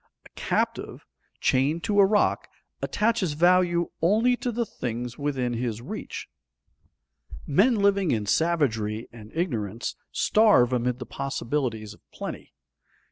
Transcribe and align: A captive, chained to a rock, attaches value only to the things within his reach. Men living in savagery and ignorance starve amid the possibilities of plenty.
A 0.25 0.29
captive, 0.29 1.05
chained 1.39 1.83
to 1.83 1.99
a 1.99 2.05
rock, 2.07 2.47
attaches 2.81 3.33
value 3.33 3.91
only 4.01 4.35
to 4.37 4.51
the 4.51 4.65
things 4.65 5.19
within 5.19 5.53
his 5.53 5.79
reach. 5.79 6.27
Men 7.45 7.75
living 7.75 8.09
in 8.09 8.25
savagery 8.25 9.07
and 9.11 9.31
ignorance 9.35 9.95
starve 10.11 10.73
amid 10.73 10.97
the 10.97 11.05
possibilities 11.05 11.93
of 11.93 12.01
plenty. 12.11 12.51